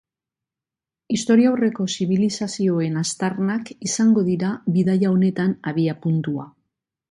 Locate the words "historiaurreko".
1.15-1.85